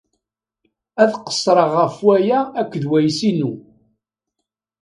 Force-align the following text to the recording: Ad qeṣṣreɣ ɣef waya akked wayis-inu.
Ad 1.01 1.11
qeṣṣreɣ 1.25 1.71
ɣef 1.81 1.95
waya 2.05 2.39
akked 2.59 2.83
wayis-inu. 2.89 3.51